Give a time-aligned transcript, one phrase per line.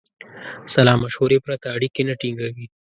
[0.73, 2.65] سلامشورې پرته اړیکې نه ټینګوي.